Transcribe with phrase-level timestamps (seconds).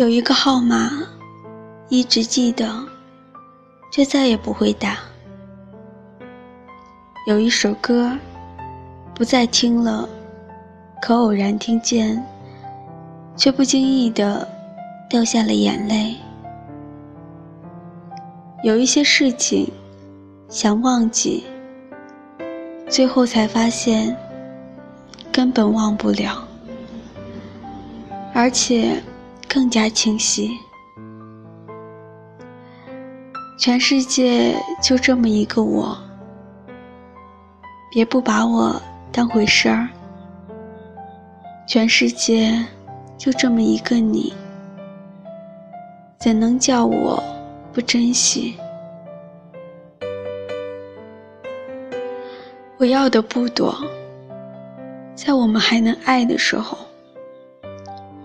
[0.00, 0.90] 有一个号码，
[1.90, 2.74] 一直记得，
[3.92, 4.96] 却再也不会打。
[7.26, 8.10] 有一首歌，
[9.14, 10.08] 不再听了，
[11.02, 12.24] 可偶然听见，
[13.36, 14.48] 却不经意的
[15.06, 16.16] 掉下了眼泪。
[18.62, 19.70] 有一些事情，
[20.48, 21.44] 想忘记，
[22.88, 24.16] 最后才发现，
[25.30, 26.42] 根本忘不了，
[28.32, 29.02] 而且
[29.52, 30.56] 更加清晰。
[33.58, 35.98] 全世界就这么一个我。
[37.90, 39.88] 别不把我当回事儿，
[41.66, 42.64] 全世界
[43.18, 44.32] 就这么一个你，
[46.16, 47.20] 怎能叫我
[47.72, 48.54] 不珍惜？
[52.78, 53.76] 我要的不多，
[55.16, 56.78] 在我们还能爱的时候，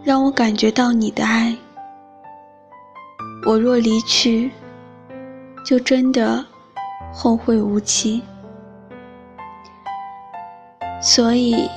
[0.05, 1.51] 让我感觉到你的爱。
[3.43, 4.51] 我若离去，
[5.65, 6.45] 就真的
[7.11, 8.21] 后会无期。
[11.01, 11.67] 所以，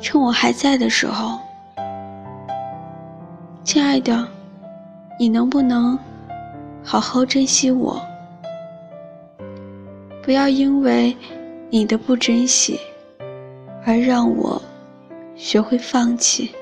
[0.00, 1.38] 趁我还在的时候，
[3.64, 4.26] 亲爱的，
[5.18, 5.98] 你能不能
[6.82, 8.00] 好好珍惜我？
[10.22, 11.14] 不要因为
[11.68, 12.80] 你的不珍惜，
[13.84, 14.60] 而让我
[15.36, 16.54] 学会放弃。